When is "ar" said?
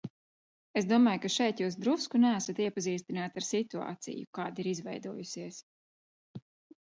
3.43-3.47